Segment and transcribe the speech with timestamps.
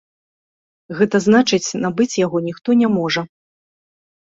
[1.01, 3.21] Гэта значыць набыць яго ніхто не можа.